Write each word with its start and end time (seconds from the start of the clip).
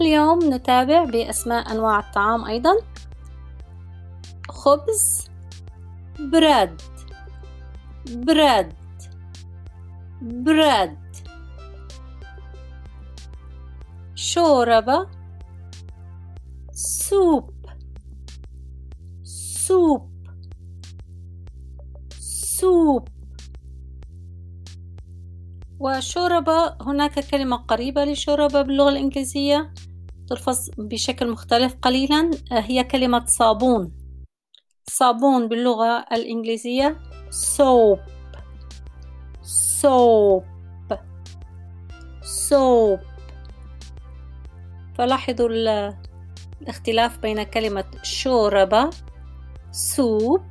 اليوم 0.00 0.54
نتابع 0.54 1.04
بأسماء 1.04 1.72
أنواع 1.72 1.98
الطعام 1.98 2.44
أيضا. 2.44 2.72
خبز 4.48 5.28
براد 6.20 6.82
براد 8.10 8.72
براد. 10.22 10.98
شوربة 14.14 15.06
سوب 16.72 17.66
سوب 19.22 20.10
سوب. 22.20 23.08
وشوربة 25.80 26.76
هناك 26.80 27.30
كلمة 27.30 27.56
قريبة 27.56 28.04
لشوربة 28.04 28.62
باللغة 28.62 28.88
الإنجليزية. 28.88 29.74
تلفظ 30.28 30.70
بشكل 30.78 31.30
مختلف 31.30 31.76
قليلا 31.82 32.30
هي 32.50 32.84
كلمة 32.84 33.24
صابون. 33.26 33.92
صابون 34.90 35.48
باللغة 35.48 36.04
الإنجليزية 36.12 36.96
soap. 37.30 38.00
soap. 39.80 40.44
soap. 42.48 43.00
فلاحظوا 44.98 45.48
الاختلاف 46.60 47.18
بين 47.18 47.42
كلمة 47.42 47.84
شوربة 48.02 48.90
soup 49.72 50.42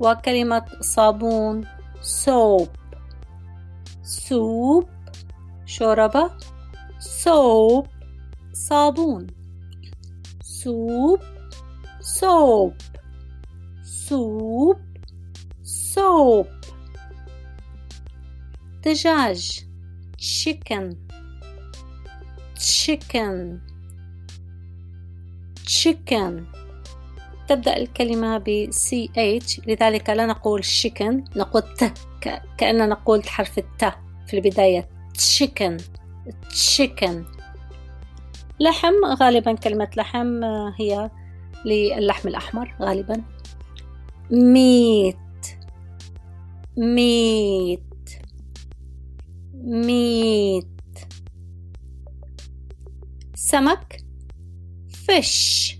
وكلمة 0.00 0.64
صابون 0.80 1.64
soap. 2.24 2.68
soup 4.02 4.86
شوربة 5.66 6.30
soap. 7.00 7.93
صابون. 8.54 9.26
سوب 10.42 11.20
سوب 12.00 12.74
سوب 13.82 14.76
سوب 15.62 16.46
دجاج. 18.84 19.64
chicken. 20.18 20.94
chicken. 22.58 23.60
chicken. 25.66 26.32
تبدأ 27.48 27.76
الكلمة 27.76 28.38
ب 28.38 28.70
CH 28.70 29.60
لذلك 29.66 30.10
لا 30.10 30.26
نقول 30.26 30.64
chicken 30.64 31.36
نقول 31.36 31.62
ت 31.62 31.92
كأننا 32.58 32.86
نقول 32.86 33.24
حرف 33.28 33.58
الت 33.58 33.84
في 34.26 34.34
البداية. 34.34 34.88
chicken. 35.18 35.82
chicken. 36.50 37.43
لحم 38.60 39.04
غالبا 39.04 39.52
كلمة 39.52 39.90
لحم 39.96 40.44
هي 40.78 41.10
للحم 41.64 42.28
الأحمر 42.28 42.74
غالبا. 42.82 43.22
meat 44.30 45.16
meat 46.78 48.20
meat 49.86 51.06
سمك. 53.34 54.00
fish 55.06 55.78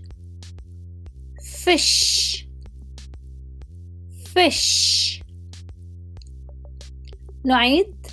fish 1.65 2.47
fish 4.33 5.23
نعيد. 7.45 8.07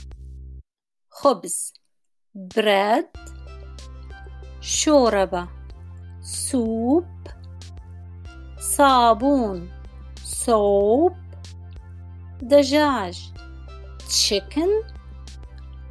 خبز. 1.10 1.72
براد 2.34 3.31
شوربة 4.62 5.48
سوب 6.20 7.04
صابون 8.58 9.70
soap 10.24 11.12
دجاج 12.42 13.32
chicken 14.08 14.70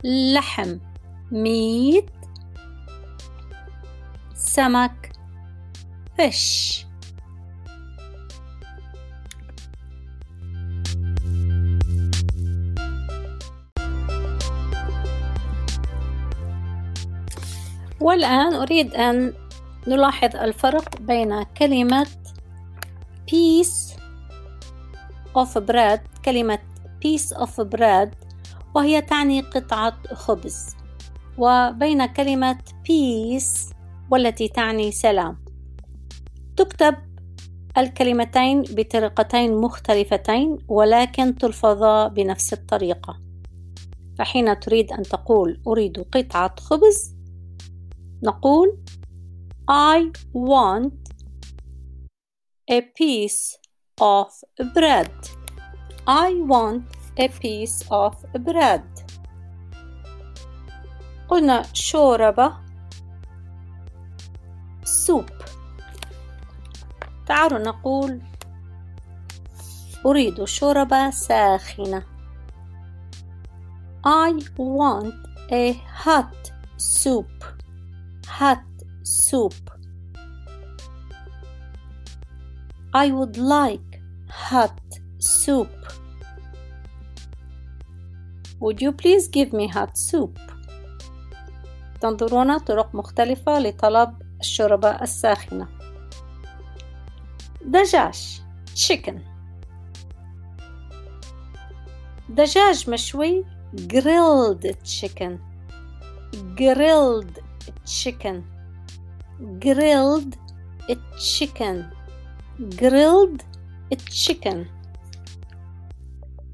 لحم 0.03 0.79
meat 1.31 2.11
سمك 4.33 5.11
fish. 6.17 6.85
والآن 18.01 18.53
أريد 18.53 18.95
أن 18.95 19.34
نلاحظ 19.88 20.35
الفرق 20.35 21.01
بين 21.01 21.44
كلمة 21.44 22.07
piece 23.31 23.94
of 25.35 25.59
bread 25.59 26.00
كلمة 26.25 26.59
piece 27.06 27.38
of 27.38 27.63
bread 27.75 28.09
وهي 28.75 29.01
تعني 29.01 29.41
قطعة 29.41 29.97
خبز. 30.13 30.75
وبين 31.38 32.06
كلمة 32.06 32.57
peace 32.57 33.73
والتي 34.11 34.47
تعني 34.47 34.91
سلام. 34.91 35.45
تكتب 36.57 36.95
الكلمتين 37.78 38.61
بطريقتين 38.61 39.57
مختلفتين 39.57 40.57
ولكن 40.67 41.35
تلفظا 41.35 42.07
بنفس 42.07 42.53
الطريقة. 42.53 43.22
فحين 44.19 44.59
تريد 44.59 44.91
أن 44.91 45.03
تقول 45.03 45.61
أريد 45.67 46.06
قطعة 46.11 46.56
خبز 46.59 47.20
نقول 48.23 48.77
I 49.69 50.11
want 50.33 50.93
a 52.71 52.81
piece 52.81 53.57
of 54.01 54.27
bread 54.73 55.11
I 56.07 56.33
want 56.51 56.83
a 57.17 57.27
piece 57.27 57.83
of 57.91 58.15
bread 58.37 58.83
قلنا 61.29 61.63
شوربة 61.73 62.53
سوب 64.83 65.25
تعالوا 67.27 67.59
نقول 67.59 68.21
أريد 70.05 70.43
شوربة 70.43 71.09
ساخنة 71.09 72.03
I 74.05 74.33
want 74.57 75.13
a 75.51 75.73
hot 76.03 76.51
soup 76.77 77.41
hot 78.41 78.66
soup 79.03 79.53
I 82.94 83.12
would 83.12 83.38
like 83.38 83.91
hot 84.29 84.81
soup. 85.19 85.74
Would 88.59 88.81
you 88.81 88.91
please 88.94 89.28
give 89.28 89.53
me 89.53 89.68
hot 89.68 89.96
soup? 89.96 90.40
تنظرون 92.02 92.57
طرق 92.57 92.96
مختلفة 92.96 93.59
لطلب 93.59 94.22
الشوربة 94.40 94.90
الساخنة. 94.90 95.68
دجاج 97.66 98.41
chicken 98.75 99.19
دجاج 102.29 102.90
مشوي 102.90 103.46
grilled 103.75 104.75
chicken 104.84 105.38
grilled 106.56 107.50
chicken 107.85 108.44
grilled 109.59 110.35
chicken 111.17 111.77
grilled 112.79 113.41
chicken 114.09 114.66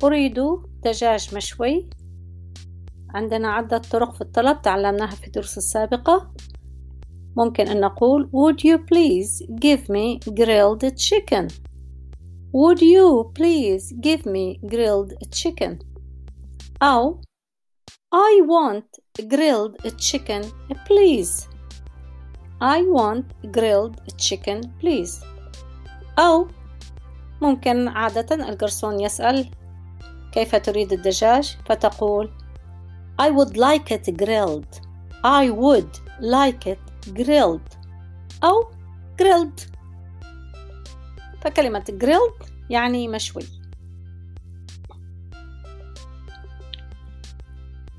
أريد 0.03 0.39
دجاج 0.85 1.35
مشوي 1.35 1.89
عندنا 3.09 3.47
عدة 3.47 3.77
طرق 3.77 4.13
في 4.13 4.21
الطلب 4.21 4.61
تعلمناها 4.61 5.15
في 5.15 5.27
الدروس 5.27 5.57
السابقة 5.57 6.31
ممكن 7.37 7.67
أن 7.67 7.79
نقول 7.79 8.29
Would 8.33 8.59
you 8.59 8.77
please 8.77 9.45
give 9.49 9.89
me 9.89 10.19
grilled 10.33 10.95
chicken 10.95 11.47
Would 12.53 12.81
you 12.81 13.31
please 13.35 13.93
give 13.99 14.25
me 14.25 14.59
grilled 14.69 15.13
chicken 15.31 15.77
أو 16.81 17.21
I 18.16 18.42
want 18.46 18.84
grilled 19.28 19.76
chicken 19.98 20.42
please 20.86 21.48
I 22.60 22.82
want 22.82 23.26
grilled 23.52 23.96
chicken 24.18 24.60
please 24.80 25.24
أو 26.18 26.48
ممكن 27.42 27.88
عادة 27.88 28.48
الجرسون 28.48 29.00
يسأل 29.00 29.50
كيف 30.32 30.56
تريد 30.56 30.92
الدجاج 30.92 31.56
فتقول 31.66 32.30
I 33.22 33.30
would 33.30 33.56
like 33.56 33.90
it 33.90 34.16
grilled 34.16 34.80
I 35.24 35.50
would 35.50 35.98
like 36.20 36.66
it 36.66 37.12
grilled 37.14 37.76
أو 38.44 38.70
grilled 39.22 39.60
فكلمة 41.40 41.84
grilled 42.04 42.46
يعني 42.70 43.08
مشوي 43.08 43.55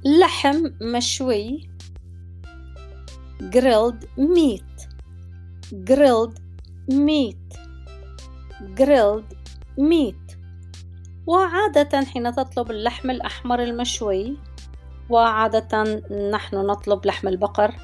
لحم 0.05 0.71
مشوي 0.81 1.69
grilled 3.41 4.05
meat. 4.17 4.89
Grilled 5.85 6.39
meat. 6.91 7.47
Grilled 8.75 9.35
meat. 9.79 10.37
وعادة 11.27 12.05
حين 12.05 12.33
تطلب 12.33 12.71
اللحم 12.71 13.11
الأحمر 13.11 13.63
المشوي 13.63 14.37
وعادة 15.11 15.83
نحن 16.33 16.57
نطلب 16.57 17.07
لحم 17.07 17.29
البقر 17.29 17.75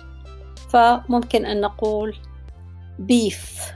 فممكن 0.70 1.46
أن 1.46 1.61
نقول 1.61 2.16
beef. 2.99 3.72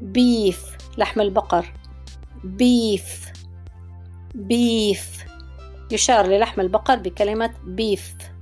Beef. 0.00 0.58
لحم 0.98 1.20
البقر. 1.20 1.72
Beef. 2.44 3.32
Beef. 4.34 5.35
يشار 5.90 6.26
للحم 6.26 6.60
البقر 6.60 6.96
بكلمة 6.96 7.50
beef. 7.76 8.36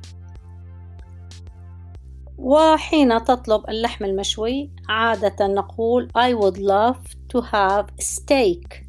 وحين 2.38 3.24
تطلب 3.24 3.70
اللحم 3.70 4.04
المشوي 4.04 4.70
عادة 4.88 5.46
نقول 5.46 6.08
I 6.18 6.34
would 6.42 6.58
love 6.58 7.08
to 7.34 7.42
have 7.42 8.04
steak. 8.04 8.84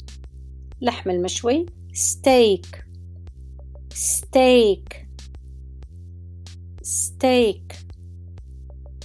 لحم 0.81 1.09
المشوي 1.09 1.65
steak. 1.93 2.65
steak. 3.93 5.05
steak. 6.83 7.75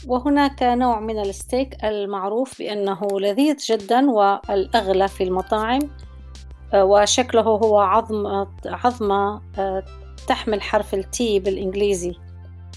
وهناك 0.06 0.62
نوع 0.62 1.00
من 1.00 1.18
الستيك 1.18 1.84
المعروف 1.84 2.58
بأنه 2.58 3.00
لذيذ 3.20 3.56
جدا 3.56 4.10
والأغلى 4.10 5.08
في 5.08 5.24
المطاعم. 5.24 5.80
وشكله 6.74 7.40
هو 7.42 7.78
عظم 7.78 8.46
عظمة 8.66 9.40
آه، 9.58 9.84
تحمل 10.26 10.62
حرف 10.62 10.94
التي 10.94 11.40
بالإنجليزي 11.40 12.14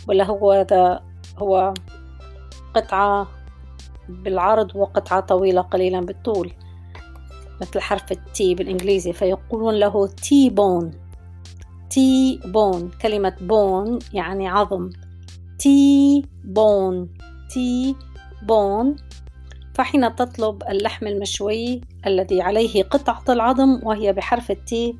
ولا 0.08 0.24
هو 0.24 0.66
ذا 0.70 1.04
هو 1.38 1.74
قطعة 2.74 3.28
بالعرض 4.10 4.76
وقطعة 4.76 5.20
طويلة 5.20 5.62
قليلا 5.62 6.00
بالطول 6.00 6.52
مثل 7.62 7.80
حرف 7.80 8.12
ال 8.12 8.34
T 8.34 8.56
بالإنجليزي. 8.56 9.14
فيقولون 9.14 9.74
له 9.74 10.08
T-bone 10.08 10.92
T-bone 11.90 12.92
كلمة 13.02 13.36
bone 13.42 14.00
يعني 14.14 14.48
عظم. 14.48 14.90
T-bone 15.60 17.10
T-bone 17.50 18.96
فحين 19.74 20.16
تطلب 20.16 20.64
اللحم 20.70 21.08
المشوي 21.08 21.82
الذي 22.08 22.42
عليه 22.42 22.84
قطعة 22.84 23.24
العظم 23.30 23.80
وهي 23.84 24.14
بحرف 24.14 24.52
ال 24.52 24.74
T 24.74 24.96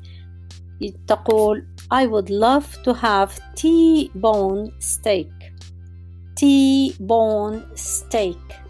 تقول 1.06 1.66
I 1.92 2.06
would 2.06 2.30
love 2.30 2.66
to 2.84 2.92
have 2.94 3.30
T-bone 3.54 4.72
steak. 4.80 5.32
T-bone 6.36 7.76
steak. 7.76 8.64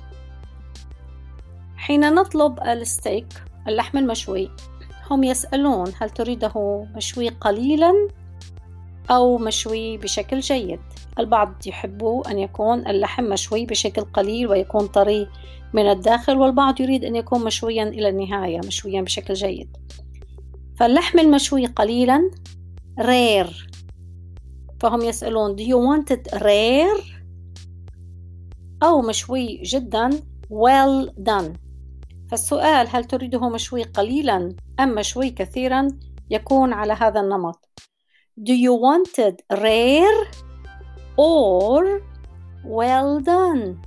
حين 1.77 2.15
نطلب 2.15 2.61
الستيك 2.61 3.27
اللحم 3.69 3.99
المشوي 3.99 4.51
هم 5.11 5.25
يسألون 5.25 5.93
هل 6.01 6.11
تريده 6.11 6.87
مشوي 6.97 7.29
قليلا؟ 7.29 8.09
أو 9.11 9.39
مشوي 9.39 9.99
بشكل 9.99 10.41
جيد. 10.41 10.81
البعض 11.19 11.55
يحب 11.67 12.23
أن 12.31 12.39
يكون 12.39 12.87
اللحم 12.87 13.25
مشوي 13.25 13.67
بشكل 13.67 14.03
قليل 14.03 14.47
ويكون 14.47 14.87
طري 14.87 15.29
من 15.73 15.91
الداخل 15.91 16.37
والبعض 16.37 16.81
يريد 16.81 17.05
أن 17.05 17.17
يكون 17.17 17.45
مشويا 17.45 17.83
إلى 17.83 18.09
النهاية 18.09 18.59
مشويا 18.59 19.03
بشكل 19.03 19.35
جيد. 19.35 19.77
فاللحم 20.77 21.19
المشوي 21.19 21.67
قليلا 21.67 22.31
rare. 23.01 23.69
فهم 24.81 25.01
يسألون 25.01 25.56
do 25.56 25.61
you 25.61 25.79
want 25.79 26.17
it 26.17 26.39
rare? 26.39 27.15
أو 28.83 29.03
مشوي 29.03 29.62
جدا 29.62 30.11
well 30.51 31.11
done. 31.21 31.59
فالسؤال 32.31 32.89
هل 32.91 33.05
تريده 33.05 33.49
مشوي 33.49 33.83
قليلا 33.83 34.56
أم 34.81 34.95
مشوي 34.95 35.31
كثيرا؟ 35.31 35.89
يكون 36.31 36.73
على 36.73 36.93
هذا 36.93 37.21
النمط. 37.21 37.69
Do 38.42 38.54
you 38.54 38.74
want 38.74 39.20
it 39.20 39.42
rare 39.50 40.28
or 41.18 42.02
well 42.64 43.20
done? 43.20 43.81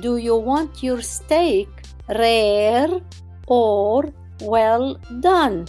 Do 0.00 0.16
you 0.16 0.36
want 0.36 0.82
your 0.82 1.02
steak 1.02 1.68
rare 2.08 3.00
or 3.46 4.12
well 4.40 4.96
done? 5.20 5.66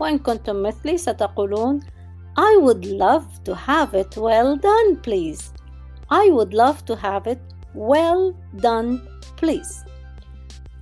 وإن 0.00 0.18
كنتم 0.18 0.62
مثلي 0.62 0.98
ستقولون 0.98 1.80
I 2.38 2.56
would 2.60 2.84
love 2.84 3.26
to 3.44 3.54
have 3.54 3.94
it 3.94 4.16
well 4.16 4.56
done 4.56 4.96
please. 5.02 5.52
I 6.10 6.30
would 6.30 6.52
love 6.54 6.84
to 6.84 6.94
have 6.96 7.26
it 7.26 7.40
well 7.74 8.34
done 8.60 9.00
please. 9.36 9.84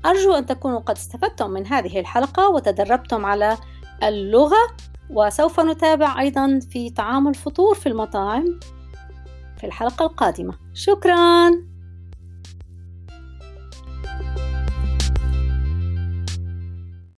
أرجو 0.07 0.33
أن 0.35 0.47
تكونوا 0.47 0.79
قد 0.79 0.97
استفدتم 0.97 1.51
من 1.51 1.67
هذه 1.67 2.01
الحلقة 2.01 2.49
وتدربتم 2.49 3.27
على 3.27 3.59
اللغة 4.03 4.77
وسوف 5.10 5.60
نتابع 5.60 6.20
أيضا 6.20 6.60
في 6.72 6.90
طعام 6.90 7.28
الفطور 7.28 7.76
في 7.76 7.90
المطاعم 7.90 8.60
في 9.58 9.68
الحلقة 9.68 10.06
القادمة. 10.06 10.54
شكراً. 10.74 11.69